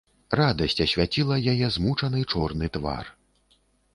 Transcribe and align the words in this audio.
Радасць 0.39 0.79
асвяціла 0.85 1.35
яе 1.51 1.67
змучаны 1.75 2.23
чорны 2.33 2.69
твар. 2.79 3.05